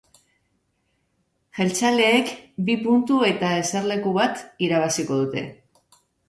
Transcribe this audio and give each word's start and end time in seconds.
Jeltzaleek 1.57 2.31
bi 2.69 2.77
puntu 2.87 3.19
eta 3.29 3.53
eserleku 3.59 4.15
bat 4.17 4.43
irabaziko 4.69 5.21
dute. 5.21 5.47